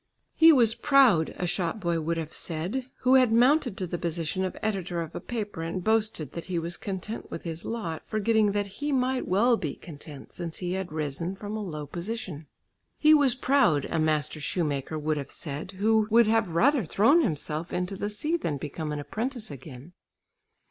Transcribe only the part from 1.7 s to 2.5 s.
boy would have